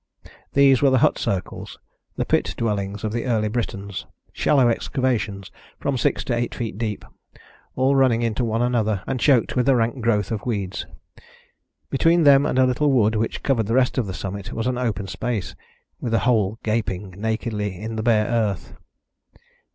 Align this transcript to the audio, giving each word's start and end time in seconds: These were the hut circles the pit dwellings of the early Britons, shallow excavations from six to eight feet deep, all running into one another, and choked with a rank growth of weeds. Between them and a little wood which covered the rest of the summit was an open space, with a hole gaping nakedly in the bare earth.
These 0.53 0.81
were 0.81 0.89
the 0.89 0.97
hut 0.97 1.19
circles 1.19 1.77
the 2.15 2.25
pit 2.25 2.55
dwellings 2.57 3.03
of 3.03 3.11
the 3.11 3.25
early 3.25 3.49
Britons, 3.49 4.07
shallow 4.33 4.67
excavations 4.67 5.51
from 5.79 5.95
six 5.95 6.23
to 6.23 6.35
eight 6.35 6.55
feet 6.55 6.79
deep, 6.79 7.05
all 7.75 7.95
running 7.95 8.23
into 8.23 8.43
one 8.43 8.63
another, 8.63 9.03
and 9.05 9.19
choked 9.19 9.55
with 9.55 9.69
a 9.69 9.75
rank 9.75 10.01
growth 10.01 10.31
of 10.31 10.43
weeds. 10.43 10.87
Between 11.91 12.23
them 12.23 12.47
and 12.47 12.57
a 12.57 12.65
little 12.65 12.91
wood 12.91 13.13
which 13.13 13.43
covered 13.43 13.67
the 13.67 13.75
rest 13.75 13.99
of 13.99 14.07
the 14.07 14.13
summit 14.15 14.51
was 14.51 14.65
an 14.65 14.79
open 14.79 15.05
space, 15.05 15.53
with 15.99 16.15
a 16.15 16.19
hole 16.25 16.57
gaping 16.63 17.11
nakedly 17.11 17.79
in 17.79 17.95
the 17.95 18.01
bare 18.01 18.25
earth. 18.25 18.73